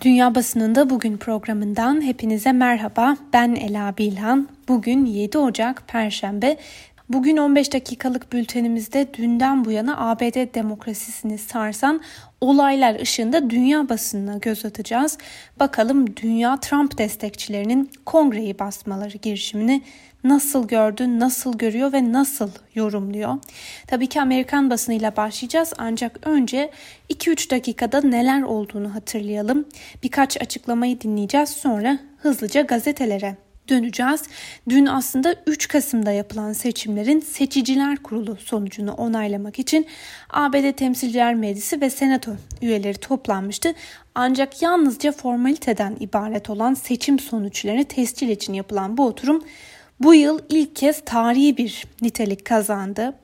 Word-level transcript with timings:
Dünya 0.00 0.34
Basınında 0.34 0.90
Bugün 0.90 1.16
programından 1.16 2.00
hepinize 2.00 2.52
merhaba. 2.52 3.16
Ben 3.32 3.54
Ela 3.54 3.94
Bilhan. 3.98 4.48
Bugün 4.68 5.06
7 5.06 5.38
Ocak 5.38 5.88
Perşembe. 5.88 6.56
Bugün 7.08 7.36
15 7.36 7.72
dakikalık 7.72 8.32
bültenimizde 8.32 9.14
dünden 9.14 9.64
bu 9.64 9.70
yana 9.70 10.10
ABD 10.10 10.54
demokrasisini 10.54 11.38
sarsan 11.38 12.00
olaylar 12.40 13.00
ışığında 13.00 13.50
dünya 13.50 13.88
basınına 13.88 14.36
göz 14.36 14.64
atacağız. 14.64 15.18
Bakalım 15.58 16.16
dünya 16.16 16.56
Trump 16.56 16.98
destekçilerinin 16.98 17.90
kongreyi 18.06 18.58
basmaları 18.58 19.18
girişimini 19.18 19.82
nasıl 20.24 20.68
gördü, 20.68 21.18
nasıl 21.18 21.58
görüyor 21.58 21.92
ve 21.92 22.12
nasıl 22.12 22.50
yorumluyor? 22.74 23.38
Tabii 23.86 24.06
ki 24.06 24.20
Amerikan 24.20 24.70
basınıyla 24.70 25.16
başlayacağız 25.16 25.72
ancak 25.78 26.26
önce 26.26 26.70
2-3 27.10 27.50
dakikada 27.50 28.00
neler 28.00 28.42
olduğunu 28.42 28.94
hatırlayalım. 28.94 29.64
Birkaç 30.02 30.42
açıklamayı 30.42 31.00
dinleyeceğiz 31.00 31.48
sonra 31.48 31.98
hızlıca 32.18 32.62
gazetelere 32.62 33.36
döneceğiz. 33.70 34.22
Dün 34.68 34.86
aslında 34.86 35.34
3 35.46 35.68
Kasım'da 35.68 36.12
yapılan 36.12 36.52
seçimlerin 36.52 37.20
seçiciler 37.20 37.96
kurulu 37.96 38.36
sonucunu 38.36 38.92
onaylamak 38.92 39.58
için 39.58 39.86
ABD 40.30 40.72
Temsilciler 40.72 41.34
Meclisi 41.34 41.80
ve 41.80 41.90
Senato 41.90 42.32
üyeleri 42.62 42.98
toplanmıştı. 42.98 43.74
Ancak 44.14 44.62
yalnızca 44.62 45.12
formaliteden 45.12 45.96
ibaret 46.00 46.50
olan 46.50 46.74
seçim 46.74 47.18
sonuçlarını 47.18 47.84
tescil 47.84 48.28
için 48.28 48.52
yapılan 48.52 48.96
bu 48.96 49.06
oturum 49.06 49.44
bu 50.00 50.14
yıl 50.14 50.40
ilk 50.48 50.76
kez 50.76 51.04
tarihi 51.04 51.56
bir 51.56 51.84
nitelik 52.02 52.44
kazandı. 52.44 53.14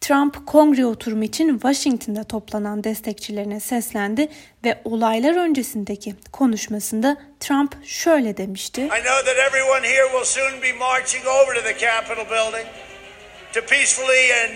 Trump 0.00 0.46
kongre 0.46 0.86
oturumu 0.86 1.24
için 1.24 1.52
Washington'da 1.52 2.24
toplanan 2.24 2.84
destekçilerine 2.84 3.60
seslendi 3.60 4.28
ve 4.64 4.80
olaylar 4.84 5.36
öncesindeki 5.36 6.14
konuşmasında 6.32 7.16
Trump 7.40 7.84
şöyle 7.84 8.36
demişti. 8.36 8.80
I 8.80 8.88
know 8.88 9.24
that 9.24 9.36
everyone 9.48 9.86
here 9.88 10.08
will 10.12 10.24
soon 10.24 10.62
be 10.62 10.72
marching 10.72 11.26
over 11.26 11.54
to 11.54 11.62
the 11.62 11.78
Capitol 11.78 12.24
building 12.24 12.66
to 13.54 13.60
peacefully 13.60 14.32
and 14.42 14.50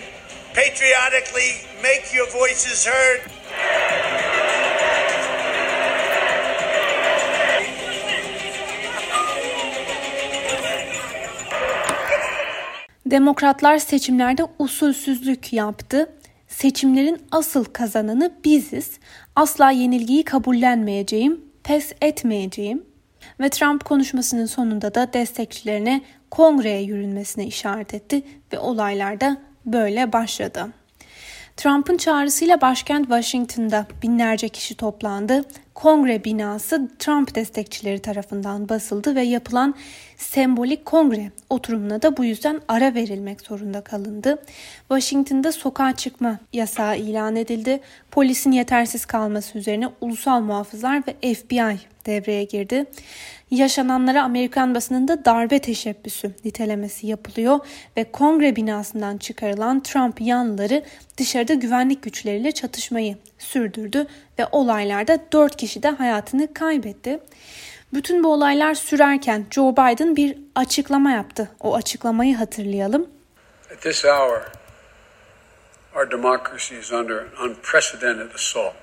patriotically 0.55 1.53
make 1.83 2.17
your 2.17 2.29
voices 2.33 2.87
heard. 2.87 3.42
Demokratlar 13.13 13.79
seçimlerde 13.79 14.43
usulsüzlük 14.59 15.53
yaptı. 15.53 16.13
Seçimlerin 16.49 17.23
asıl 17.31 17.65
kazananı 17.65 18.33
biziz. 18.45 18.91
Asla 19.37 19.71
yenilgiyi 19.71 20.25
kabullenmeyeceğim, 20.25 21.41
pes 21.65 21.93
etmeyeceğim. 22.01 22.85
Ve 23.41 23.49
Trump 23.49 23.85
konuşmasının 23.85 24.47
sonunda 24.47 24.95
da 24.95 25.13
destekçilerine 25.13 26.03
kongreye 26.31 26.83
yürünmesine 26.83 27.47
işaret 27.47 27.95
etti 27.95 28.23
ve 28.53 28.59
olaylar 28.59 29.21
da 29.21 29.37
böyle 29.67 30.13
başladı. 30.13 30.69
Trump'ın 31.57 31.97
çağrısıyla 31.97 32.61
başkent 32.61 33.07
Washington'da 33.07 33.87
binlerce 34.03 34.49
kişi 34.49 34.75
toplandı. 34.75 35.45
Kongre 35.75 36.25
binası 36.25 36.89
Trump 36.99 37.35
destekçileri 37.35 37.99
tarafından 37.99 38.69
basıldı 38.69 39.15
ve 39.15 39.23
yapılan 39.23 39.75
sembolik 40.17 40.85
kongre 40.85 41.31
oturumuna 41.51 42.03
da 42.03 42.17
bu 42.17 42.25
yüzden 42.25 42.61
ara 42.69 42.95
verilmek 42.95 43.41
zorunda 43.41 43.81
kalındı. 43.81 44.43
Washington'da 44.89 45.53
sokağa 45.53 45.97
çıkma 45.97 46.39
yasağı 46.53 46.97
ilan 46.99 47.37
edildi. 47.37 47.81
Polisin 48.11 48.53
yetersiz 48.53 49.07
kalması 49.07 49.59
üzerine 49.59 49.89
ulusal 50.01 50.41
muhafızlar 50.41 51.03
ve 51.07 51.35
FBI 51.35 51.79
devreye 52.07 52.45
girdi. 52.45 52.85
Yaşananlara 53.53 54.23
Amerikan 54.23 54.75
basınında 54.75 55.25
darbe 55.25 55.59
teşebbüsü 55.59 56.31
nitelemesi 56.45 57.07
yapılıyor 57.07 57.59
ve 57.97 58.13
kongre 58.13 58.57
binasından 58.57 59.19
çıkarılan 59.19 59.83
Trump 59.83 60.21
yanlıları 60.21 60.85
dışarıda 61.19 61.55
güvenlik 61.55 62.03
güçleriyle 62.03 62.53
çatışmayı 62.53 63.17
sürdürdü 63.39 64.07
ve 64.39 64.47
olaylarda 64.53 65.19
4 65.33 65.57
kişi 65.57 65.83
de 65.83 65.89
hayatını 65.89 66.55
kaybetti. 66.55 67.19
Bütün 67.95 68.25
bu 68.25 68.33
olaylar 68.33 68.75
sürerken 68.75 69.47
Joe 69.51 69.73
Biden 69.73 70.17
bir 70.17 70.39
açıklama 70.55 71.11
yaptı. 71.11 71.51
O 71.61 71.75
açıklamayı 71.75 72.37
hatırlayalım. 72.37 73.11
At 73.73 73.81
this 73.81 74.05
hour, 74.05 74.41
our 75.97 76.11
democracy 76.11 76.79
is 76.79 76.93
under 76.93 77.25
unprecedented 77.45 78.35
assault. 78.35 78.75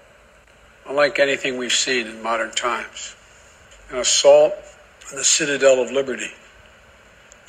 Unlike 0.89 1.23
anything 1.23 1.55
we've 1.63 1.75
seen 1.75 2.05
in 2.05 2.21
modern 2.23 2.51
times. 2.51 3.18
An 3.91 3.97
assault 3.97 4.53
on 5.11 5.17
the 5.17 5.23
citadel 5.23 5.81
of 5.81 5.91
liberty, 5.91 6.31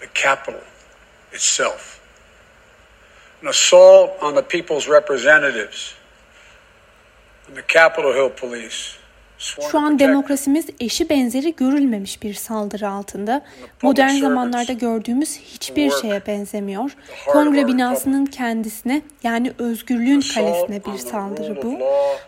the 0.01 0.07
capital 0.09 0.61
itself. 1.33 1.97
An 3.43 3.49
assault 3.49 4.17
on 4.23 4.35
the 4.35 4.43
people's 4.43 4.89
representatives, 4.89 5.95
on 7.49 7.55
the 7.55 7.63
Capitol 7.63 8.13
Hill 8.13 8.31
Police, 8.31 8.97
şu 9.41 9.79
an 9.79 9.99
demokrasimiz 9.99 10.67
eşi 10.81 11.09
benzeri 11.09 11.57
görülmemiş 11.57 12.23
bir 12.23 12.35
saldırı 12.35 12.89
altında. 12.89 13.43
Modern 13.83 14.11
zamanlarda 14.11 14.73
gördüğümüz 14.73 15.39
hiçbir 15.39 15.91
şeye 15.91 16.27
benzemiyor. 16.27 16.97
Kongre 17.27 17.67
binasının 17.67 18.27
kendisine 18.27 19.03
yani 19.23 19.53
özgürlüğün 19.59 20.21
kalesine 20.35 20.85
bir 20.85 20.99
saldırı 20.99 21.63
bu. 21.63 21.79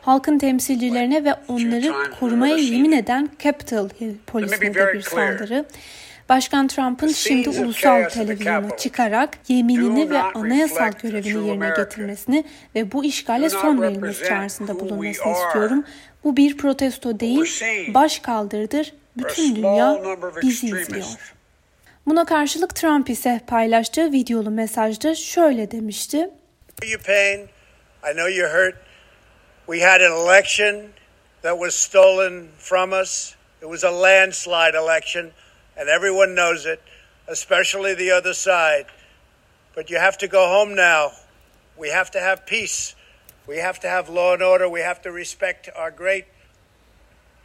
Halkın 0.03 0.39
temsilcilerine 0.39 1.25
ve 1.25 1.35
onları 1.49 1.93
korumaya 2.21 2.57
yemin 2.57 2.93
eden 2.93 3.29
Capitol 3.39 3.89
Hill 3.89 4.15
polisine 4.27 4.75
de 4.75 4.93
bir 4.95 5.01
saldırı. 5.01 5.65
Başkan 6.33 6.69
Trump'ın 6.69 7.09
şimdi 7.09 7.49
ulusal 7.49 8.09
televizyona 8.09 8.77
çıkarak 8.77 9.39
yeminini 9.49 10.11
ve 10.11 10.19
anayasal 10.19 10.93
görevini 11.03 11.49
yerine 11.49 11.73
getirmesini 11.77 12.45
ve 12.75 12.93
bu 12.93 13.05
işgale 13.05 13.51
son 13.51 13.83
verilmesi 13.83 14.25
çağrısında 14.25 14.81
bulunmasını 14.81 15.33
istiyorum. 15.33 15.85
Bu 16.25 16.37
bir 16.37 16.57
protesto 16.57 17.21
değil, 17.21 17.63
baş 17.95 18.19
kaldırdır. 18.19 18.93
Bütün 19.17 19.57
dünya 19.57 19.99
bizi 20.43 20.67
izliyor. 20.67 21.07
Buna 22.07 22.25
karşılık 22.25 22.75
Trump 22.75 23.11
ise 23.11 23.41
paylaştığı 23.47 24.13
videolu 24.13 24.51
mesajda 24.51 25.15
şöyle 25.15 25.71
demişti. 25.71 26.31
I 28.11 28.13
know 28.13 28.35
you're 28.35 28.67
hurt. 28.67 28.77
We 29.67 29.87
had 29.87 30.01
an 30.01 30.27
election 30.27 30.83
that 31.43 31.53
was 31.53 31.75
stolen 31.75 32.45
from 32.59 32.93
us. 32.93 33.35
It 33.63 33.69
was 33.69 33.85
a 33.85 34.03
landslide 34.03 34.77
election, 34.77 35.31
and 35.77 35.89
everyone 35.89 36.35
knows 36.35 36.67
it, 36.67 36.83
especially 37.29 37.95
the 37.95 38.11
other 38.11 38.35
side. 38.35 38.87
But 39.75 39.91
you 39.91 39.99
have 39.99 40.19
to 40.19 40.29
go 40.29 40.47
home 40.49 40.75
now. 40.75 41.13
We 41.77 41.89
have 41.89 42.11
to 42.13 42.21
have 42.21 42.47
peace. 42.47 42.95
We 43.47 43.59
have 43.59 43.81
to 43.81 43.89
have 43.89 44.09
law 44.09 44.35
and 44.35 44.43
order. 44.43 44.69
We 44.69 44.81
have 44.81 45.03
to 45.03 45.11
respect 45.11 45.69
our 45.75 45.91
great 45.91 46.27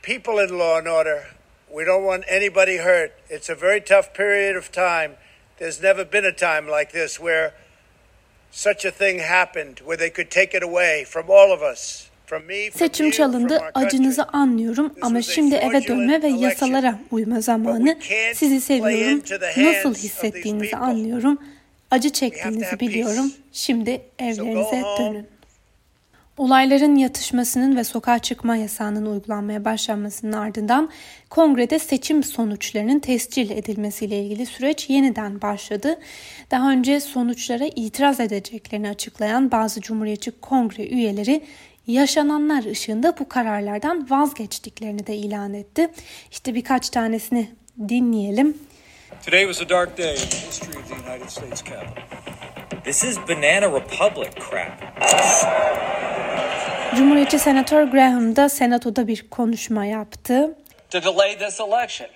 people 0.02 0.40
in 0.40 0.58
law 0.58 0.78
and 0.78 0.88
order. 0.88 1.28
We 1.74 1.84
don't 1.84 2.04
want 2.04 2.24
anybody 2.28 2.78
hurt. 2.78 3.14
It's 3.30 3.50
a 3.50 3.56
very 3.56 3.82
tough 3.82 4.14
period 4.14 4.56
of 4.56 4.72
time. 4.72 5.16
There's 5.58 5.82
never 5.82 6.06
been 6.06 6.26
a 6.26 6.32
time 6.32 6.68
like 6.68 6.92
this 6.92 7.20
where 7.20 7.54
such 8.52 8.86
a 8.86 8.92
thing 8.92 9.20
happened, 9.20 9.80
where 9.80 9.98
they 9.98 10.10
could 10.10 10.32
take 10.32 10.54
it 10.54 10.64
away 10.64 11.04
from 11.04 11.30
all 11.30 11.54
of 11.54 11.62
us. 11.62 12.07
Seçim 12.74 13.12
çalındı, 13.12 13.62
acınızı 13.74 14.24
anlıyorum 14.24 14.94
ama 15.02 15.22
şimdi 15.22 15.56
eve 15.56 15.88
dönme 15.88 16.22
ve 16.24 16.28
yasalara 16.28 17.00
uyma 17.12 17.42
zamanı. 17.42 17.98
Sizi 18.36 18.62
seviyorum, 18.62 19.24
nasıl 19.58 19.96
hissettiğinizi 19.96 20.76
anlıyorum, 20.76 21.38
acı 21.92 22.10
çektiğinizi 22.10 22.80
biliyorum. 22.80 23.32
Şimdi 23.52 24.02
evlerinize 24.20 24.84
dönün. 25.00 25.28
Olayların 26.38 26.96
yatışmasının 26.96 27.76
ve 27.78 27.84
sokağa 27.84 28.20
çıkma 28.20 28.56
yasağının 28.56 29.06
uygulanmaya 29.06 29.66
başlanmasının 29.66 30.32
ardından 30.32 30.90
kongrede 31.30 31.80
seçim 31.80 32.24
sonuçlarının 32.24 33.00
tescil 33.00 33.50
edilmesiyle 33.50 34.24
ilgili 34.24 34.46
süreç 34.46 34.90
yeniden 34.90 35.42
başladı. 35.42 36.00
Daha 36.52 36.72
önce 36.72 37.00
sonuçlara 37.00 37.66
itiraz 37.76 38.20
edeceklerini 38.20 38.90
açıklayan 38.90 39.52
bazı 39.52 39.82
Cumhuriyetçi 39.82 40.32
Kongre 40.32 40.88
üyeleri 40.88 41.42
yaşananlar 41.88 42.64
ışığında 42.64 43.16
bu 43.20 43.30
kararlardan 43.30 44.10
vazgeçtiklerini 44.10 45.08
de 45.08 45.16
ilan 45.16 45.54
etti. 45.54 45.90
İşte 46.32 46.56
birkaç 46.56 46.90
tanesini 46.90 47.52
dinleyelim. 47.90 48.58
Today 49.26 49.54
was 49.54 49.62
a 49.62 49.70
dark 49.70 49.98
day 49.98 50.14
in 50.14 50.30
the 50.30 50.38
history 50.48 50.78
of 50.78 50.90
the 50.90 51.12
United 51.12 51.30
States 51.30 51.64
Capitol. 51.64 52.04
This 52.84 53.04
is 53.04 53.18
banana 53.18 53.80
republic 53.80 54.32
crap. 54.50 54.82
Cumhuriyetçi 56.96 57.40
Senatör 57.40 57.84
Graham 57.84 58.36
da 58.36 58.50
Senato'da 58.50 59.08
bir 59.08 59.30
konuşma 59.30 59.86
yaptı. 59.86 60.56
To 60.90 61.04
delay 61.04 61.38
this 61.38 61.60
election. 61.60 62.10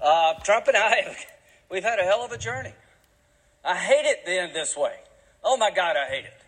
Uh, 0.00 0.42
Trump 0.44 0.68
and 0.68 0.74
I, 0.74 1.04
we've 1.70 1.88
had 1.88 1.98
a 1.98 2.02
hell 2.02 2.20
of 2.20 2.32
a 2.32 2.38
journey. 2.38 2.72
I 3.64 3.74
hate 3.74 4.10
it 4.10 4.28
end 4.28 4.54
this 4.54 4.74
way. 4.74 4.96
Oh 5.42 5.58
my 5.58 5.70
God, 5.70 5.96
I 5.96 6.08
hate 6.08 6.28
it. 6.28 6.41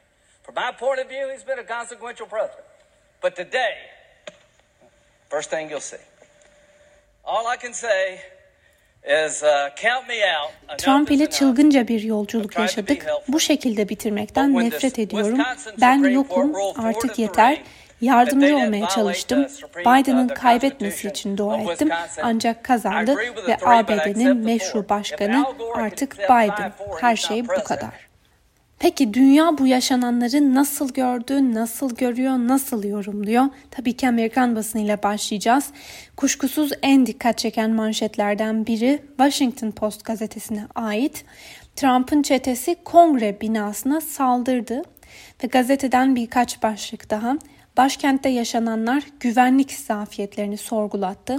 From 0.45 0.55
my 0.57 0.73
point 0.73 1.01
of 1.01 1.09
view, 1.09 1.31
he's 1.33 1.43
been 1.43 1.59
a 1.59 1.65
consequential 1.65 2.29
president. 2.29 2.65
But 3.23 3.35
today, 3.35 3.75
first 5.31 5.51
thing 5.51 5.71
you'll 5.71 5.81
see, 5.81 6.05
All 7.25 7.47
I 7.47 7.57
can 7.57 7.73
say 7.73 8.21
Uh, 9.07 10.77
Trump 10.79 11.11
ile 11.11 11.31
çılgınca 11.31 11.89
bir 11.89 12.03
yolculuk 12.03 12.59
yaşadık. 12.59 13.07
Bu 13.29 13.41
şekilde 13.41 13.89
bitirmekten 13.89 14.65
nefret 14.65 14.99
ediyorum. 14.99 15.39
Ben 15.81 15.99
yokum, 15.99 16.55
artık 16.79 17.19
yeter. 17.19 17.63
Yardımcı 18.01 18.57
olmaya 18.57 18.89
çalıştım. 18.89 19.47
Biden'ın 19.79 20.29
kaybetmesi 20.29 21.09
için 21.09 21.37
dua 21.37 21.59
ettim. 21.59 21.91
Ancak 22.23 22.65
kazandı 22.65 23.17
ve 23.49 23.57
ABD'nin 23.65 24.37
meşru 24.37 24.89
başkanı 24.89 25.47
artık 25.75 26.19
Biden. 26.19 26.73
Her 27.01 27.17
şey 27.17 27.49
bu 27.49 27.65
kadar. 27.65 28.04
Peki 28.85 29.15
dünya 29.15 29.59
bu 29.59 29.67
yaşananları 29.67 30.55
nasıl 30.55 30.93
gördü, 30.93 31.55
nasıl 31.55 31.95
görüyor, 31.95 32.33
nasıl 32.33 32.85
yorumluyor? 32.85 33.45
Tabii 33.71 33.93
ki 33.93 34.09
Amerikan 34.09 34.57
basınıyla 34.57 35.03
başlayacağız. 35.03 35.71
Kuşkusuz 36.17 36.73
en 36.83 37.07
dikkat 37.07 37.39
çeken 37.39 37.71
manşetlerden 37.71 38.67
biri 38.67 39.03
Washington 39.09 39.71
Post 39.71 40.05
gazetesine 40.05 40.67
ait. 40.75 41.25
Trump'ın 41.77 42.23
çetesi 42.23 42.77
kongre 42.85 43.41
binasına 43.41 44.01
saldırdı 44.01 44.83
ve 45.45 45.47
gazeteden 45.47 46.17
birkaç 46.17 46.63
başlık 46.63 47.11
daha. 47.11 47.39
Başkentte 47.77 48.29
yaşananlar 48.29 49.03
güvenlik 49.21 49.73
zafiyetlerini 49.73 50.57
sorgulattı. 50.57 51.37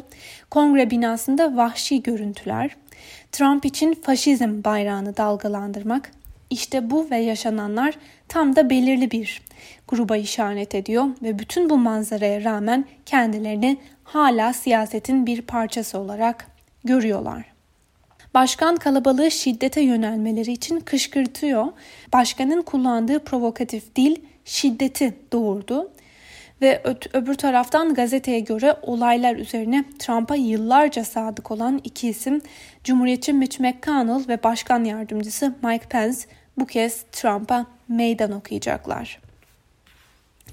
Kongre 0.49 0.91
binasında 0.91 1.55
vahşi 1.57 2.03
görüntüler, 2.03 2.75
Trump 3.31 3.65
için 3.65 3.93
faşizm 3.93 4.63
bayrağını 4.63 5.17
dalgalandırmak, 5.17 6.11
işte 6.49 6.89
bu 6.89 7.09
ve 7.11 7.17
yaşananlar 7.17 7.97
tam 8.27 8.55
da 8.55 8.69
belirli 8.69 9.11
bir 9.11 9.41
gruba 9.87 10.17
işaret 10.17 10.75
ediyor 10.75 11.05
ve 11.21 11.39
bütün 11.39 11.69
bu 11.69 11.77
manzaraya 11.77 12.43
rağmen 12.43 12.85
kendilerini 13.05 13.77
hala 14.03 14.53
siyasetin 14.53 15.25
bir 15.25 15.41
parçası 15.41 15.97
olarak 15.97 16.47
görüyorlar. 16.83 17.55
Başkan 18.33 18.75
kalabalığı 18.75 19.31
şiddete 19.31 19.81
yönelmeleri 19.81 20.51
için 20.51 20.79
kışkırtıyor. 20.79 21.65
Başkanın 22.13 22.61
kullandığı 22.61 23.19
provokatif 23.19 23.95
dil 23.95 24.15
şiddeti 24.45 25.13
doğurdu. 25.31 25.91
Ve 26.61 26.83
öbür 27.13 27.33
taraftan 27.33 27.93
gazeteye 27.93 28.39
göre 28.39 28.77
olaylar 28.81 29.35
üzerine 29.35 29.85
Trump'a 29.99 30.35
yıllarca 30.35 31.03
sadık 31.03 31.51
olan 31.51 31.81
iki 31.83 32.09
isim 32.09 32.41
Cumhuriyetçi 32.83 33.33
Mitch 33.33 33.59
McConnell 33.59 34.27
ve 34.27 34.43
Başkan 34.43 34.83
Yardımcısı 34.83 35.55
Mike 35.63 35.85
Pence 35.89 36.19
bu 36.57 36.65
kez 36.65 37.03
Trump'a 37.11 37.65
meydan 37.87 38.31
okuyacaklar. 38.31 39.19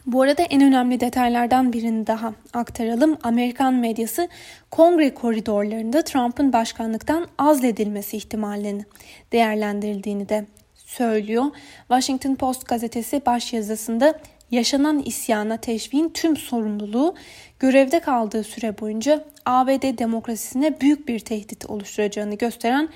Bu 0.06 0.22
arada 0.22 0.42
en 0.42 0.62
önemli 0.62 1.00
detaylardan 1.00 1.72
birini 1.72 2.06
daha 2.06 2.34
aktaralım. 2.52 3.18
Amerikan 3.22 3.74
medyası 3.74 4.28
kongre 4.70 5.14
koridorlarında 5.14 6.04
Trump'ın 6.04 6.52
başkanlıktan 6.52 7.28
azledilmesi 7.38 8.16
ihtimalini 8.16 8.84
değerlendirildiğini 9.32 10.28
de 10.28 10.46
söylüyor. 10.74 11.44
Washington 11.88 12.34
Post 12.34 12.66
gazetesi 12.66 13.26
başyazısında 13.26 14.14
yaşanan 14.52 15.02
isyana 15.04 15.56
teşviğin 15.56 16.08
tüm 16.08 16.36
sorumluluğu 16.36 17.14
görevde 17.58 18.00
kaldığı 18.00 18.44
süre 18.44 18.78
boyunca 18.78 19.24
ABD 19.46 19.98
demokrasisine 19.98 20.80
büyük 20.80 21.08
bir 21.08 21.18
tehdit 21.18 21.70
oluşturacağını 21.70 22.34
gösteren 22.34 22.88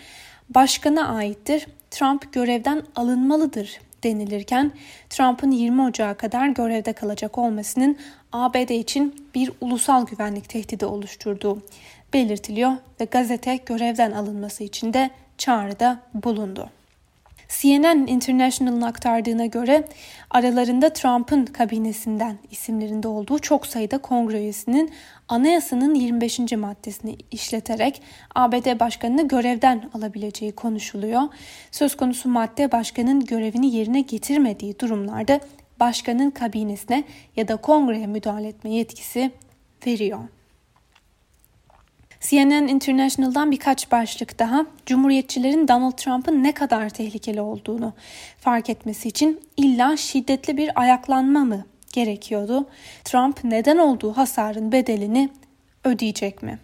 başkana 0.49 1.08
aittir. 1.08 1.67
Trump 1.91 2.32
görevden 2.32 2.82
alınmalıdır 2.97 3.81
denilirken 4.05 4.73
Trump'ın 5.11 5.50
20 5.50 5.82
Ocağı 5.82 6.17
kadar 6.17 6.49
görevde 6.49 6.93
kalacak 6.93 7.38
olmasının 7.38 7.97
ABD 8.32 8.70
için 8.70 9.29
bir 9.35 9.52
ulusal 9.61 10.06
güvenlik 10.06 10.49
tehdidi 10.49 10.87
oluşturduğu 10.87 11.62
belirtiliyor 12.14 12.73
ve 13.00 13.05
gazete 13.05 13.56
görevden 13.56 14.12
alınması 14.12 14.64
için 14.64 14.93
de 14.93 15.11
çağrıda 15.38 16.00
bulundu. 16.14 16.70
CNN 17.48 18.06
International'ın 18.06 18.82
aktardığına 18.82 19.46
göre 19.46 19.84
aralarında 20.31 20.93
Trump'ın 20.93 21.44
kabinesinden 21.44 22.38
isimlerinde 22.50 23.08
olduğu 23.08 23.38
çok 23.38 23.66
sayıda 23.66 23.98
kongre 23.98 24.40
üyesinin 24.40 24.90
anayasanın 25.28 25.94
25. 25.94 26.38
maddesini 26.52 27.16
işleterek 27.31 28.02
ABD 28.34 28.81
başkanını 28.81 29.28
görevden 29.28 29.90
alabileceği 29.94 30.52
konuşuluyor. 30.52 31.22
Söz 31.70 31.96
konusu 31.96 32.28
madde 32.28 32.72
başkanın 32.72 33.25
görevini 33.25 33.75
yerine 33.75 34.00
getirmediği 34.00 34.78
durumlarda 34.78 35.40
başkanın 35.81 36.31
kabinesine 36.31 37.04
ya 37.37 37.49
da 37.49 37.56
kongreye 37.56 38.06
müdahale 38.06 38.49
etme 38.49 38.70
yetkisi 38.70 39.31
veriyor. 39.87 40.36
CNN 42.20 42.68
International'dan 42.68 43.50
birkaç 43.50 43.92
başlık 43.92 44.38
daha 44.38 44.66
Cumhuriyetçilerin 44.86 45.68
Donald 45.68 45.92
Trump'ın 45.92 46.42
ne 46.42 46.52
kadar 46.52 46.88
tehlikeli 46.88 47.40
olduğunu 47.40 47.92
fark 48.40 48.70
etmesi 48.70 49.08
için 49.08 49.40
illa 49.56 49.96
şiddetli 49.96 50.56
bir 50.56 50.80
ayaklanma 50.80 51.44
mı 51.44 51.64
gerekiyordu? 51.92 52.68
Trump 53.04 53.44
neden 53.44 53.76
olduğu 53.76 54.12
hasarın 54.16 54.72
bedelini 54.72 55.30
ödeyecek 55.84 56.42
mi? 56.42 56.58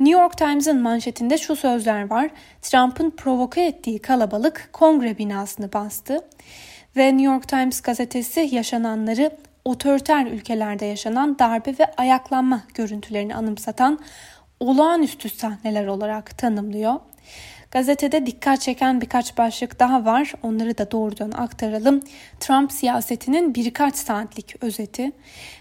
New 0.00 0.20
York 0.20 0.38
Times'ın 0.38 0.80
manşetinde 0.80 1.38
şu 1.38 1.56
sözler 1.56 2.10
var. 2.10 2.30
Trump'ın 2.62 3.10
provoke 3.10 3.64
ettiği 3.64 3.98
kalabalık 3.98 4.68
kongre 4.72 5.18
binasını 5.18 5.72
bastı 5.72 6.24
ve 6.96 7.06
New 7.06 7.32
York 7.32 7.48
Times 7.48 7.80
gazetesi 7.80 8.48
yaşananları 8.52 9.30
otoriter 9.64 10.26
ülkelerde 10.26 10.86
yaşanan 10.86 11.38
darbe 11.38 11.74
ve 11.78 11.86
ayaklanma 11.96 12.62
görüntülerini 12.74 13.34
anımsatan 13.34 13.98
olağanüstü 14.62 15.28
sahneler 15.28 15.86
olarak 15.86 16.38
tanımlıyor. 16.38 16.94
Gazetede 17.70 18.26
dikkat 18.26 18.60
çeken 18.60 19.00
birkaç 19.00 19.38
başlık 19.38 19.78
daha 19.80 20.04
var. 20.04 20.32
Onları 20.42 20.78
da 20.78 20.90
doğrudan 20.90 21.30
aktaralım. 21.30 22.02
Trump 22.40 22.72
siyasetinin 22.72 23.54
birkaç 23.54 23.96
saatlik 23.96 24.56
özeti, 24.60 25.12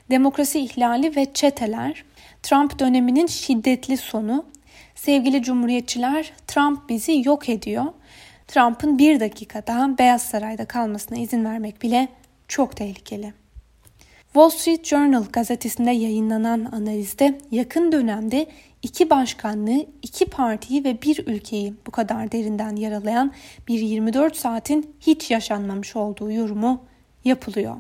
demokrasi 0.10 0.60
ihlali 0.60 1.16
ve 1.16 1.34
çeteler, 1.34 2.04
Trump 2.44 2.80
döneminin 2.80 3.28
şiddetli 3.28 3.98
sonu, 3.98 4.46
sevgili 4.96 5.44
cumhuriyetçiler 5.44 6.34
Trump 6.48 6.90
bizi 6.90 7.22
yok 7.26 7.50
ediyor. 7.50 7.86
Trump'ın 8.48 8.98
bir 8.98 9.20
dakika 9.20 9.68
daha 9.68 9.98
Beyaz 9.98 10.22
Saray'da 10.22 10.66
kalmasına 10.66 11.18
izin 11.18 11.46
vermek 11.46 11.82
bile 11.82 12.08
çok 12.48 12.76
tehlikeli. 12.76 13.34
Wall 14.34 14.50
Street 14.50 14.86
Journal 14.86 15.24
gazetesinde 15.34 15.92
yayınlanan 15.92 16.70
analizde 16.72 17.40
yakın 17.52 17.92
dönemde 17.92 18.48
iki 18.84 19.10
başkanlığı, 19.10 19.86
iki 20.02 20.26
partiyi 20.26 20.84
ve 20.84 21.02
bir 21.02 21.28
ülkeyi 21.28 21.74
bu 21.88 21.92
kadar 21.92 22.32
derinden 22.32 22.76
yaralayan 22.76 23.34
bir 23.68 23.80
24 23.80 24.36
saatin 24.36 24.96
hiç 25.00 25.32
yaşanmamış 25.32 25.96
olduğu 25.96 26.32
yorumu 26.32 26.84
yapılıyor. 27.26 27.76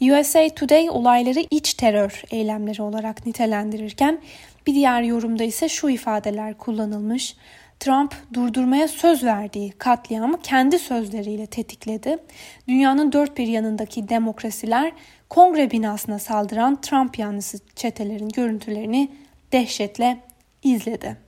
USA 0.00 0.48
Today 0.48 0.90
olayları 0.90 1.40
iç 1.50 1.74
terör 1.74 2.22
eylemleri 2.30 2.82
olarak 2.82 3.26
nitelendirirken 3.26 4.20
bir 4.66 4.74
diğer 4.74 5.02
yorumda 5.02 5.44
ise 5.44 5.68
şu 5.68 5.88
ifadeler 5.88 6.58
kullanılmış. 6.58 7.36
Trump 7.80 8.14
durdurmaya 8.34 8.88
söz 8.88 9.24
verdiği 9.24 9.70
katliamı 9.70 10.42
kendi 10.42 10.78
sözleriyle 10.78 11.46
tetikledi. 11.46 12.18
Dünyanın 12.68 13.12
dört 13.12 13.38
bir 13.38 13.46
yanındaki 13.46 14.08
demokrasiler 14.08 14.92
kongre 15.28 15.70
binasına 15.70 16.18
saldıran 16.18 16.80
Trump 16.80 17.18
yanlısı 17.18 17.58
çetelerin 17.76 18.28
görüntülerini 18.28 19.08
dehşetle 19.52 20.18
izledi. 20.62 21.26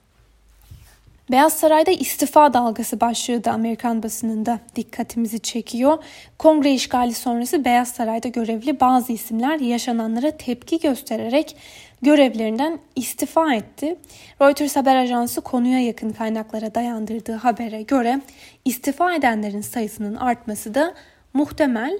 Beyaz 1.30 1.52
Saray'da 1.52 1.90
istifa 1.90 2.54
dalgası 2.54 3.00
başlığı 3.00 3.44
da 3.44 3.52
Amerikan 3.52 4.02
basınında 4.02 4.58
dikkatimizi 4.76 5.40
çekiyor. 5.40 6.04
Kongre 6.38 6.72
işgali 6.72 7.14
sonrası 7.14 7.64
Beyaz 7.64 7.88
Saray'da 7.88 8.28
görevli 8.28 8.80
bazı 8.80 9.12
isimler 9.12 9.60
yaşananlara 9.60 10.30
tepki 10.30 10.80
göstererek 10.80 11.56
görevlerinden 12.02 12.78
istifa 12.96 13.54
etti. 13.54 13.96
Reuters 14.42 14.76
haber 14.76 14.96
ajansı 14.96 15.40
konuya 15.40 15.80
yakın 15.80 16.10
kaynaklara 16.10 16.74
dayandırdığı 16.74 17.34
habere 17.34 17.82
göre 17.82 18.20
istifa 18.64 19.14
edenlerin 19.14 19.60
sayısının 19.60 20.14
artması 20.14 20.74
da 20.74 20.94
muhtemel 21.34 21.98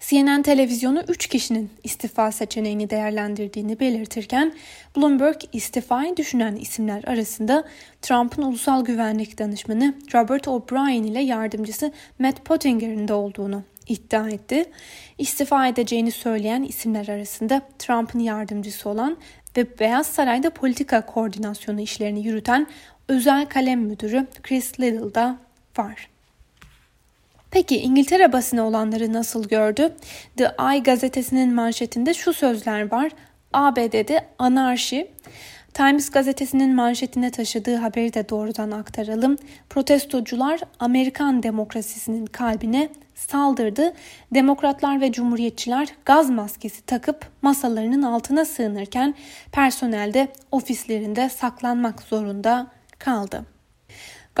CNN 0.00 0.42
televizyonu 0.42 1.02
3 1.08 1.26
kişinin 1.26 1.70
istifa 1.84 2.32
seçeneğini 2.32 2.90
değerlendirdiğini 2.90 3.80
belirtirken 3.80 4.54
Bloomberg 4.96 5.36
istifayı 5.52 6.16
düşünen 6.16 6.56
isimler 6.56 7.04
arasında 7.04 7.64
Trump'ın 8.02 8.42
ulusal 8.42 8.84
güvenlik 8.84 9.38
danışmanı 9.38 9.94
Robert 10.14 10.48
O'Brien 10.48 11.02
ile 11.02 11.20
yardımcısı 11.20 11.92
Matt 12.18 12.44
Pottinger'in 12.44 13.08
de 13.08 13.14
olduğunu 13.14 13.62
iddia 13.88 14.28
etti. 14.28 14.64
İstifa 15.18 15.66
edeceğini 15.66 16.10
söyleyen 16.10 16.62
isimler 16.62 17.08
arasında 17.08 17.62
Trump'ın 17.78 18.18
yardımcısı 18.18 18.88
olan 18.88 19.16
ve 19.56 19.78
Beyaz 19.78 20.06
Saray'da 20.06 20.50
politika 20.50 21.06
koordinasyonu 21.06 21.80
işlerini 21.80 22.26
yürüten 22.26 22.66
özel 23.08 23.46
kalem 23.46 23.80
müdürü 23.80 24.26
Chris 24.42 24.80
Little 24.80 25.14
da 25.14 25.38
var. 25.78 26.08
Peki 27.50 27.80
İngiltere 27.80 28.32
basını 28.32 28.66
olanları 28.66 29.12
nasıl 29.12 29.48
gördü? 29.48 29.94
The 30.36 30.54
Eye 30.70 30.78
gazetesinin 30.78 31.54
manşetinde 31.54 32.14
şu 32.14 32.32
sözler 32.32 32.90
var. 32.90 33.10
ABD'de 33.52 34.26
anarşi, 34.38 35.10
Times 35.74 36.10
gazetesinin 36.10 36.74
manşetine 36.74 37.30
taşıdığı 37.30 37.76
haberi 37.76 38.14
de 38.14 38.28
doğrudan 38.28 38.70
aktaralım. 38.70 39.36
Protestocular 39.70 40.60
Amerikan 40.78 41.42
demokrasisinin 41.42 42.26
kalbine 42.26 42.88
saldırdı. 43.14 43.92
Demokratlar 44.34 45.00
ve 45.00 45.12
cumhuriyetçiler 45.12 45.88
gaz 46.04 46.30
maskesi 46.30 46.86
takıp 46.86 47.26
masalarının 47.42 48.02
altına 48.02 48.44
sığınırken 48.44 49.14
personel 49.52 50.14
de 50.14 50.28
ofislerinde 50.52 51.28
saklanmak 51.28 52.02
zorunda 52.02 52.66
kaldı. 52.98 53.44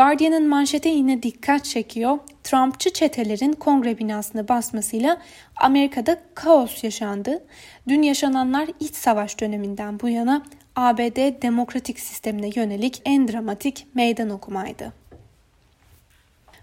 Guardian'ın 0.00 0.48
manşeti 0.48 0.88
yine 0.88 1.22
dikkat 1.22 1.64
çekiyor. 1.64 2.18
Trumpçı 2.44 2.92
çetelerin 2.92 3.52
kongre 3.52 3.98
binasını 3.98 4.48
basmasıyla 4.48 5.18
Amerika'da 5.56 6.18
kaos 6.34 6.84
yaşandı. 6.84 7.44
Dün 7.88 8.02
yaşananlar 8.02 8.68
iç 8.80 8.94
savaş 8.94 9.40
döneminden 9.40 10.00
bu 10.00 10.08
yana 10.08 10.42
ABD 10.76 11.42
demokratik 11.42 12.00
sistemine 12.00 12.50
yönelik 12.54 13.02
en 13.04 13.28
dramatik 13.28 13.86
meydan 13.94 14.30
okumaydı. 14.30 14.99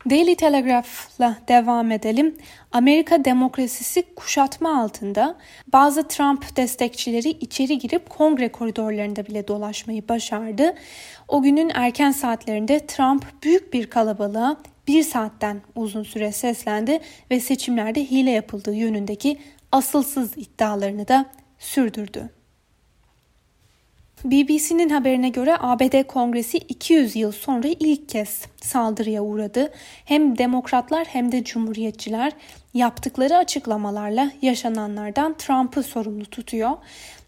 Daily 0.10 0.36
Telegraph'la 0.36 1.38
devam 1.48 1.92
edelim. 1.92 2.38
Amerika 2.72 3.26
demokrasisi 3.26 4.04
kuşatma 4.16 4.82
altında 4.82 5.36
bazı 5.74 6.08
Trump 6.08 6.58
destekçileri 6.58 7.30
içeri 7.30 7.78
girip 7.80 8.10
kongre 8.10 8.52
koridorlarında 8.52 9.26
bile 9.26 9.48
dolaşmayı 9.48 10.08
başardı. 10.10 10.76
O 11.28 11.42
günün 11.42 11.72
erken 11.74 12.12
saatlerinde 12.12 12.86
Trump 12.86 13.26
büyük 13.44 13.74
bir 13.74 13.90
kalabalığa 13.90 14.58
bir 14.88 15.04
saatten 15.04 15.62
uzun 15.76 16.04
süre 16.04 16.32
seslendi 16.32 17.00
ve 17.32 17.40
seçimlerde 17.40 18.06
hile 18.06 18.32
yapıldığı 18.32 18.76
yönündeki 18.76 19.38
asılsız 19.72 20.38
iddialarını 20.38 21.08
da 21.08 21.26
sürdürdü. 21.60 22.37
BBC'nin 24.26 24.90
haberine 24.90 25.30
göre 25.30 25.58
ABD 25.60 26.04
Kongresi 26.04 26.58
200 26.58 27.16
yıl 27.16 27.32
sonra 27.32 27.68
ilk 27.68 28.10
kez 28.10 28.46
saldırıya 28.62 29.24
uğradı. 29.24 29.72
Hem 30.06 30.38
demokratlar 30.38 31.08
hem 31.08 31.32
de 31.32 31.44
cumhuriyetçiler 31.44 32.34
yaptıkları 32.74 33.38
açıklamalarla 33.38 34.32
yaşananlardan 34.42 35.38
Trump'ı 35.38 35.84
sorumlu 35.84 36.26
tutuyor. 36.26 36.72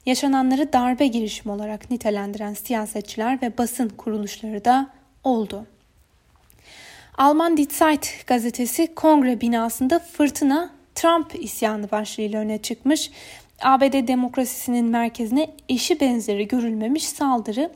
Yaşananları 0.06 0.74
darbe 0.74 1.08
girişimi 1.08 1.54
olarak 1.54 1.92
nitelendiren 1.92 2.54
siyasetçiler 2.54 3.42
ve 3.42 3.58
basın 3.58 3.90
kuruluşları 3.90 4.66
da 4.66 4.90
oldu. 5.24 5.66
Alman 7.18 7.58
Die 7.58 7.66
Zeit 7.66 8.28
gazetesi 8.28 8.96
kongre 8.96 9.42
binasında 9.42 10.00
fırtına 10.00 10.80
Trump 10.96 11.44
isyanı 11.44 11.92
başlığıyla 11.92 12.40
öne 12.40 12.58
çıkmış. 12.58 13.12
ABD 13.62 14.08
demokrasisinin 14.08 14.86
merkezine 14.86 15.50
eşi 15.70 16.00
benzeri 16.00 16.48
görülmemiş 16.48 17.08
saldırı. 17.08 17.72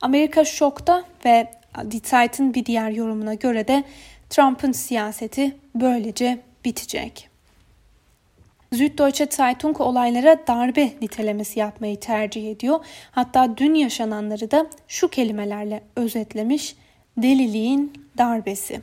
Amerika 0.00 0.44
şokta 0.44 1.04
ve 1.24 1.50
Die 1.90 2.54
bir 2.54 2.66
diğer 2.66 2.90
yorumuna 2.90 3.34
göre 3.34 3.68
de 3.68 3.84
Trump'ın 4.30 4.72
siyaseti 4.72 5.56
böylece 5.74 6.38
bitecek. 6.64 7.28
Süddeutsche 8.72 9.26
Zeitung 9.30 9.80
olaylara 9.80 10.46
darbe 10.46 10.92
nitelemesi 11.02 11.58
yapmayı 11.58 12.00
tercih 12.00 12.50
ediyor. 12.50 12.84
Hatta 13.10 13.56
dün 13.56 13.74
yaşananları 13.74 14.50
da 14.50 14.66
şu 14.88 15.08
kelimelerle 15.08 15.82
özetlemiş. 15.96 16.76
Deliliğin 17.16 17.92
darbesi. 18.18 18.80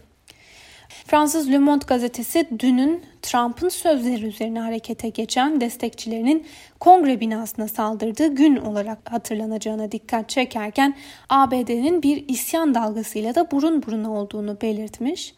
Fransız 1.08 1.52
Le 1.52 1.58
Monde 1.58 1.86
gazetesi 1.88 2.48
dünün 2.60 3.04
Trump'ın 3.22 3.70
sözleri 3.70 4.26
üzerine 4.26 4.60
harekete 4.60 5.10
geçen 5.10 5.62
destekçilerinin 5.62 6.46
kongre 6.80 7.20
binasına 7.20 7.68
saldırdığı 7.68 8.28
gün 8.28 8.56
olarak 8.56 9.12
hatırlanacağına 9.12 9.92
dikkat 9.92 10.30
çekerken 10.30 10.96
ABD'nin 11.30 12.04
bir 12.04 12.28
isyan 12.28 12.76
dalgasıyla 12.76 13.36
da 13.36 13.52
burun 13.52 13.84
buruna 13.84 14.12
olduğunu 14.12 14.62
belirtmiş. 14.62 15.34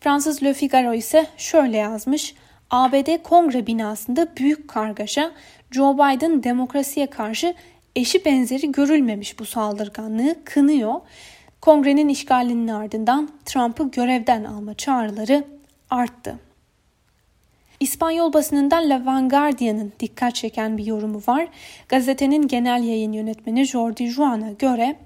Fransız 0.00 0.42
Le 0.42 0.54
Figaro 0.54 0.94
ise 0.94 1.26
şöyle 1.36 1.76
yazmış. 1.76 2.34
ABD 2.70 3.22
kongre 3.22 3.66
binasında 3.66 4.28
büyük 4.36 4.68
kargaşa 4.68 5.32
Joe 5.70 5.94
Biden 5.94 6.42
demokrasiye 6.42 7.06
karşı 7.06 7.54
eşi 7.96 8.24
benzeri 8.24 8.72
görülmemiş 8.72 9.38
bu 9.38 9.44
saldırganlığı 9.44 10.36
kınıyor. 10.44 10.94
Kongrenin 11.64 12.08
işgalinin 12.08 12.68
ardından 12.68 13.30
Trump'ı 13.44 13.90
görevden 13.90 14.44
alma 14.44 14.74
çağrıları 14.74 15.44
arttı. 15.90 16.38
İspanyol 17.80 18.32
basınından 18.32 18.90
La 18.90 19.06
Vanguardia'nın 19.06 19.92
dikkat 20.00 20.34
çeken 20.34 20.78
bir 20.78 20.86
yorumu 20.86 21.22
var. 21.28 21.48
Gazetenin 21.88 22.48
genel 22.48 22.84
yayın 22.84 23.12
yönetmeni 23.12 23.64
Jordi 23.64 24.06
Juan'a 24.06 24.50
göre 24.50 24.96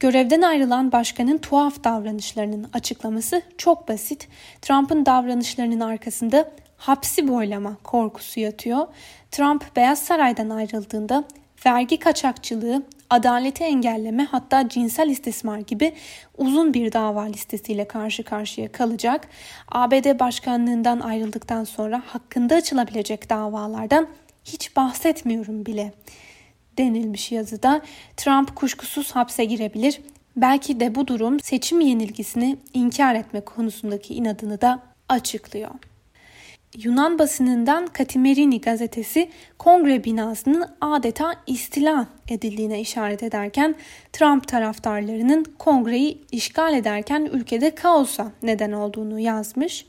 görevden 0.00 0.42
ayrılan 0.42 0.92
başkanın 0.92 1.38
tuhaf 1.38 1.84
davranışlarının 1.84 2.66
açıklaması 2.72 3.42
çok 3.58 3.88
basit. 3.88 4.28
Trump'ın 4.62 5.06
davranışlarının 5.06 5.80
arkasında 5.80 6.50
hapsi 6.76 7.28
boylama 7.28 7.76
korkusu 7.84 8.40
yatıyor. 8.40 8.86
Trump 9.30 9.76
Beyaz 9.76 9.98
Saray'dan 9.98 10.50
ayrıldığında 10.50 11.24
vergi 11.66 11.98
kaçakçılığı, 11.98 12.82
adaleti 13.10 13.64
engelleme 13.64 14.24
hatta 14.24 14.68
cinsel 14.68 15.08
istismar 15.08 15.58
gibi 15.58 15.92
uzun 16.38 16.74
bir 16.74 16.92
dava 16.92 17.22
listesiyle 17.22 17.88
karşı 17.88 18.22
karşıya 18.22 18.72
kalacak. 18.72 19.28
ABD 19.68 20.18
başkanlığından 20.18 21.00
ayrıldıktan 21.00 21.64
sonra 21.64 22.02
hakkında 22.06 22.54
açılabilecek 22.54 23.30
davalardan 23.30 24.08
hiç 24.44 24.76
bahsetmiyorum 24.76 25.66
bile 25.66 25.92
denilmiş 26.78 27.32
yazıda. 27.32 27.82
Trump 28.16 28.56
kuşkusuz 28.56 29.12
hapse 29.12 29.44
girebilir. 29.44 30.00
Belki 30.36 30.80
de 30.80 30.94
bu 30.94 31.06
durum 31.06 31.40
seçim 31.40 31.80
yenilgisini 31.80 32.56
inkar 32.74 33.14
etme 33.14 33.40
konusundaki 33.40 34.14
inadını 34.14 34.60
da 34.60 34.82
açıklıyor. 35.08 35.70
Yunan 36.78 37.18
basınından 37.18 37.86
Katimerini 37.86 38.60
gazetesi 38.60 39.30
kongre 39.58 40.04
binasının 40.04 40.64
adeta 40.80 41.34
istila 41.46 42.06
edildiğine 42.28 42.80
işaret 42.80 43.22
ederken 43.22 43.74
Trump 44.12 44.48
taraftarlarının 44.48 45.44
kongreyi 45.58 46.24
işgal 46.30 46.74
ederken 46.74 47.28
ülkede 47.32 47.74
kaosa 47.74 48.32
neden 48.42 48.72
olduğunu 48.72 49.20
yazmış 49.20 49.86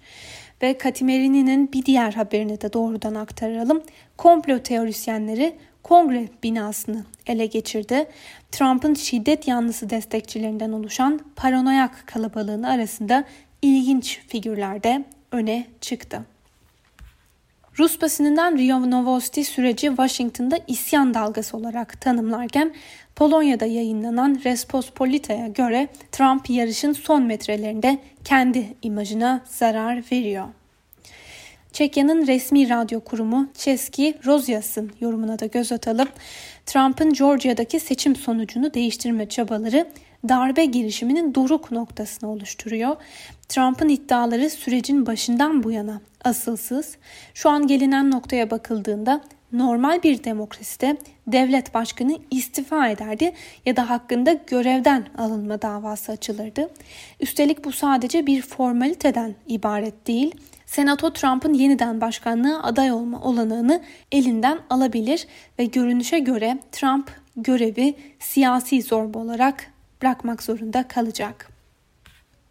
ve 0.62 0.78
Katimerini'nin 0.78 1.72
bir 1.74 1.86
diğer 1.86 2.14
haberini 2.14 2.62
de 2.62 2.74
doğrudan 2.74 3.16
aktaralım. 3.16 3.84
Komplo 4.18 4.60
teorisyenleri 4.60 5.56
kongre 5.84 6.28
binasını 6.44 7.06
ele 7.28 7.46
geçirdi. 7.46 8.06
Trump'ın 8.52 8.94
şiddet 8.94 9.48
yanlısı 9.48 9.90
destekçilerinden 9.90 10.72
oluşan 10.72 11.20
paranoyak 11.36 12.08
kalabalığın 12.08 12.64
arasında 12.64 13.24
ilginç 13.62 14.20
figürler 14.28 14.84
de 14.84 15.06
öne 15.32 15.66
çıktı. 15.82 16.33
Rus 17.80 18.02
basınından 18.02 18.58
Rio 18.58 18.92
Novosti 18.92 19.46
süreci 19.46 19.88
Washington'da 19.88 20.60
isyan 20.68 21.14
dalgası 21.14 21.58
olarak 21.58 22.02
tanımlarken 22.02 22.74
Polonya'da 23.16 23.66
yayınlanan 23.66 24.42
Respospolita'ya 24.46 25.48
göre 25.48 25.88
Trump 26.12 26.50
yarışın 26.50 26.94
son 26.94 27.24
metrelerinde 27.24 27.98
kendi 28.24 28.74
imajına 28.82 29.42
zarar 29.46 30.04
veriyor. 30.12 30.48
Çekya'nın 31.74 32.28
resmi 32.28 32.70
radyo 32.70 33.00
kurumu 33.00 33.50
Çeski 33.54 34.18
Rozyas'ın 34.26 34.92
yorumuna 35.00 35.40
da 35.40 35.46
göz 35.46 35.72
atalım. 35.72 36.08
Trump'ın 36.66 37.14
Georgia'daki 37.14 37.80
seçim 37.80 38.16
sonucunu 38.16 38.74
değiştirme 38.74 39.30
çabaları 39.30 39.88
darbe 40.30 40.66
girişiminin 40.66 41.36
doruk 41.36 41.72
noktasını 41.72 42.32
oluşturuyor. 42.32 42.96
Trump'ın 43.50 43.90
iddiaları 43.90 44.50
sürecin 44.50 45.06
başından 45.06 45.64
bu 45.64 45.72
yana 45.72 46.02
asılsız. 46.24 46.98
Şu 47.34 47.50
an 47.50 47.68
gelinen 47.68 48.12
noktaya 48.12 48.52
bakıldığında 48.52 49.22
normal 49.54 50.04
bir 50.04 50.24
demokraside 50.24 50.98
devlet 51.28 51.74
başkanı 51.74 52.18
istifa 52.32 52.90
ederdi 52.90 53.34
ya 53.66 53.76
da 53.76 53.90
hakkında 53.90 54.34
görevden 54.34 55.08
alınma 55.18 55.62
davası 55.62 56.12
açılırdı. 56.12 56.70
Üstelik 57.20 57.66
bu 57.66 57.72
sadece 57.72 58.28
bir 58.28 58.42
formaliteden 58.42 59.36
ibaret 59.48 60.08
değil. 60.08 60.36
Senato 60.66 61.14
Trump'ın 61.14 61.54
yeniden 61.54 62.02
başkanlığa 62.02 62.64
aday 62.64 62.92
olma 62.92 63.22
olanağını 63.22 63.82
elinden 64.12 64.60
alabilir 64.70 65.28
ve 65.60 65.66
görünüşe 65.66 66.20
göre 66.20 66.60
Trump 66.72 67.12
görevi 67.36 67.96
siyasi 68.20 68.82
zorba 68.82 69.20
olarak 69.20 69.66
bırakmak 70.02 70.44
zorunda 70.44 70.88
kalacak. 70.88 71.53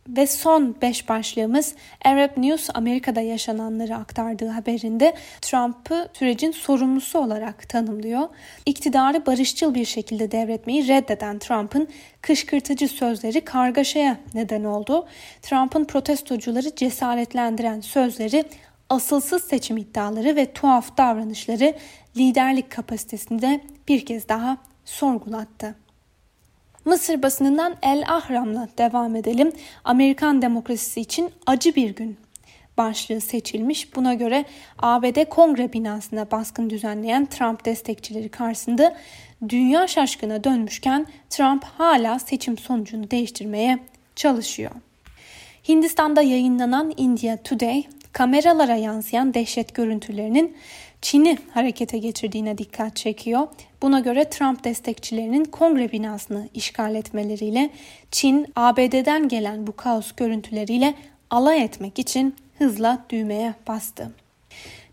Ve 0.09 0.27
son 0.27 0.77
beş 0.83 1.09
başlığımız 1.09 1.75
Arab 2.05 2.31
News 2.37 2.71
Amerika'da 2.75 3.21
yaşananları 3.21 3.97
aktardığı 3.97 4.49
haberinde 4.49 5.15
Trump'ı 5.41 6.09
sürecin 6.13 6.51
sorumlusu 6.51 7.19
olarak 7.19 7.69
tanımlıyor. 7.69 8.29
İktidarı 8.67 9.27
barışçıl 9.27 9.75
bir 9.75 9.85
şekilde 9.85 10.33
devretmeyi 10.33 10.89
reddeden 10.89 11.39
Trump'ın 11.39 11.89
kışkırtıcı 12.21 12.89
sözleri 12.89 13.41
kargaşaya 13.41 14.17
neden 14.35 14.65
oldu. 14.65 15.07
Trump'ın 15.43 15.85
protestocuları 15.85 16.75
cesaretlendiren 16.77 17.81
sözleri 17.81 18.45
asılsız 18.89 19.45
seçim 19.45 19.77
iddiaları 19.77 20.37
ve 20.37 20.53
tuhaf 20.53 20.97
davranışları 20.97 21.75
liderlik 22.17 22.71
kapasitesini 22.71 23.43
de 23.43 23.61
bir 23.89 24.07
kez 24.07 24.29
daha 24.29 24.57
sorgulattı. 24.85 25.82
Mısır 26.85 27.23
basınından 27.23 27.77
El 27.83 28.05
Ahram'la 28.09 28.69
devam 28.79 29.17
edelim. 29.17 29.53
Amerikan 29.85 30.43
demokrasisi 30.43 31.01
için 31.01 31.31
acı 31.47 31.75
bir 31.75 31.91
gün 31.91 32.17
başlığı 32.79 33.21
seçilmiş. 33.21 33.97
Buna 33.97 34.15
göre 34.15 34.45
ABD 34.79 35.25
Kongre 35.25 35.73
binasına 35.73 36.31
baskın 36.31 36.71
düzenleyen 36.71 37.27
Trump 37.27 37.65
destekçileri 37.65 38.29
karşısında 38.29 38.97
dünya 39.49 39.87
şaşkına 39.87 40.45
dönmüşken 40.45 41.07
Trump 41.31 41.65
hala 41.65 42.19
seçim 42.19 42.59
sonucunu 42.59 43.11
değiştirmeye 43.11 43.79
çalışıyor. 44.17 44.71
Hindistan'da 45.69 46.23
yayınlanan 46.23 46.93
India 46.97 47.37
Today 47.37 47.85
kameralara 48.13 48.77
yansıyan 48.77 49.35
dehşet 49.35 49.75
görüntülerinin 49.75 50.57
Çin'i 51.03 51.39
harekete 51.55 51.99
geçirdiğine 51.99 52.59
dikkat 52.59 52.97
çekiyor. 52.97 53.49
Buna 53.83 54.01
göre 54.01 54.31
Trump 54.31 54.65
destekçilerinin 54.65 55.45
kongre 55.45 55.93
binasını 55.93 56.49
işgal 56.55 56.95
etmeleriyle 56.95 57.71
Çin 58.11 58.47
ABD'den 58.57 59.29
gelen 59.29 59.67
bu 59.67 59.77
kaos 59.77 60.13
görüntüleriyle 60.13 60.95
alay 61.31 61.63
etmek 61.63 61.99
için 61.99 62.37
hızla 62.59 63.05
düğmeye 63.11 63.55
bastı. 63.69 64.13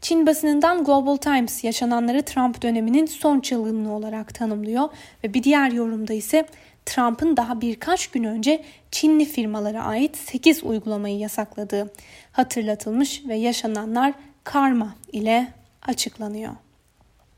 Çin 0.01 0.27
basınından 0.27 0.83
Global 0.83 1.15
Times 1.15 1.63
yaşananları 1.63 2.21
Trump 2.21 2.61
döneminin 2.61 3.05
son 3.05 3.39
çılgınlığı 3.39 3.91
olarak 3.91 4.33
tanımlıyor 4.33 4.89
ve 5.23 5.33
bir 5.33 5.43
diğer 5.43 5.71
yorumda 5.71 6.13
ise 6.13 6.45
Trump'ın 6.85 7.37
daha 7.37 7.61
birkaç 7.61 8.07
gün 8.07 8.23
önce 8.23 8.63
Çinli 8.91 9.25
firmalara 9.25 9.83
ait 9.83 10.17
8 10.17 10.63
uygulamayı 10.63 11.17
yasakladığı 11.17 11.93
hatırlatılmış 12.31 13.23
ve 13.27 13.35
yaşananlar 13.35 14.13
karma 14.43 14.95
ile 15.13 15.58
açıklanıyor. 15.81 16.53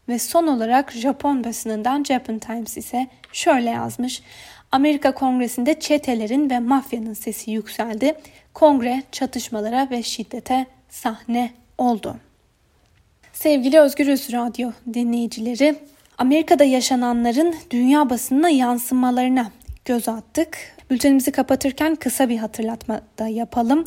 Ve 0.10 0.20
son 0.20 0.48
olarak 0.48 0.92
Japon 0.92 1.44
basınından 1.44 2.04
Japan 2.04 2.40
Times 2.40 2.78
ise 2.78 3.08
şöyle 3.34 3.70
yazmış. 3.70 4.22
Amerika 4.72 5.14
Kongresi'nde 5.14 5.80
çetelerin 5.80 6.50
ve 6.50 6.60
mafyanın 6.60 7.14
sesi 7.14 7.52
yükseldi. 7.52 8.16
Kongre 8.54 9.04
çatışmalara 9.12 9.88
ve 9.92 10.04
şiddete 10.04 10.66
sahne 10.90 11.52
oldu. 11.78 12.16
Sevgili 13.34 13.80
Özgürüz 13.80 14.34
Radyo 14.34 14.72
dinleyicileri, 14.94 15.76
Amerika'da 16.18 16.64
yaşananların 16.64 17.56
dünya 17.72 18.10
basınına 18.10 18.50
yansımalarına 18.50 19.52
göz 19.86 20.08
attık. 20.08 20.58
Bültenimizi 20.92 21.32
kapatırken 21.32 21.96
kısa 21.96 22.30
bir 22.30 22.38
hatırlatma 22.38 23.02
da 23.20 23.28
yapalım. 23.28 23.86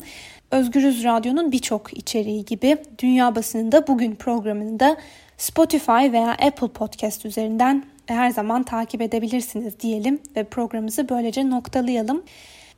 Özgürüz 0.51 1.03
Radyo'nun 1.03 1.51
birçok 1.51 1.97
içeriği 1.97 2.45
gibi 2.45 2.77
Dünya 2.99 3.35
Basınında 3.35 3.87
Bugün 3.87 4.15
programını 4.15 4.97
Spotify 5.37 5.91
veya 5.91 6.29
Apple 6.29 6.67
Podcast 6.67 7.25
üzerinden 7.25 7.83
her 8.05 8.29
zaman 8.29 8.63
takip 8.63 9.01
edebilirsiniz 9.01 9.79
diyelim 9.79 10.19
ve 10.35 10.43
programımızı 10.43 11.09
böylece 11.09 11.49
noktalayalım. 11.49 12.23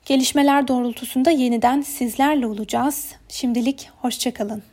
Gelişmeler 0.05 0.67
doğrultusunda 0.67 1.31
yeniden 1.31 1.81
sizlerle 1.81 2.47
olacağız. 2.47 3.11
Şimdilik 3.29 3.89
hoşçakalın. 4.01 4.63